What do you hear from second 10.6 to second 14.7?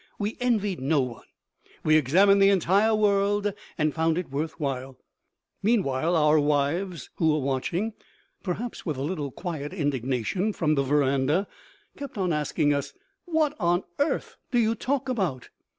the veranda, kept on asking us, "What on earth do